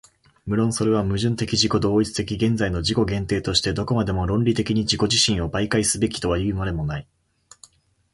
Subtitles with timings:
[0.47, 7.07] 無論それは矛盾的自己同一的現在の自己限定としてどこまでも論理的に自己自身を媒介すべきはいうまでもない。